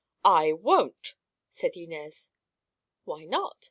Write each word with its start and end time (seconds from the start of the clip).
"I 0.25 0.51
won't!" 0.53 1.13
said 1.51 1.75
Inez. 1.77 2.31
"Why 3.03 3.25
not?" 3.25 3.55